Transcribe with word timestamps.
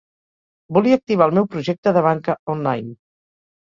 Volia 0.77 0.97
activar 1.01 1.27
el 1.31 1.37
meu 1.39 1.47
projecte 1.55 1.93
de 1.99 2.05
banca 2.07 2.39
online. 2.55 2.91